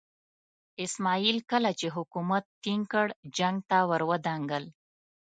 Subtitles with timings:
[0.85, 3.07] اسماعیل کله چې حکومت ټینګ کړ
[3.37, 4.63] جنګ ته ور ودانګل.